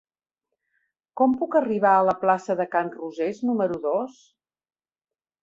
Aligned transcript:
Com 1.21 1.35
puc 1.41 1.57
arribar 1.59 1.91
a 1.97 2.07
la 2.07 2.15
plaça 2.23 2.57
de 2.63 2.67
Can 2.77 2.91
Rosés 2.95 3.43
número 3.51 3.79
dos? 3.87 4.19